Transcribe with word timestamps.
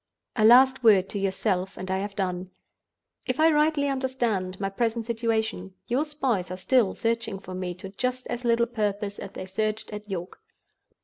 "A 0.35 0.43
last 0.43 0.83
word 0.83 1.09
to 1.09 1.19
yourself 1.19 1.77
and 1.77 1.91
I 1.91 1.99
have 1.99 2.15
done: 2.15 2.49
"If 3.27 3.39
I 3.39 3.51
rightly 3.51 3.87
understand 3.87 4.59
my 4.59 4.67
present 4.67 5.05
situation, 5.05 5.75
your 5.85 6.05
spies 6.05 6.49
are 6.49 6.57
still 6.57 6.95
searching 6.95 7.37
for 7.37 7.53
me 7.53 7.75
to 7.75 7.87
just 7.89 8.25
as 8.25 8.43
little 8.43 8.65
purpose 8.65 9.19
as 9.19 9.33
they 9.33 9.45
searched 9.45 9.91
at 9.93 10.09
York. 10.09 10.39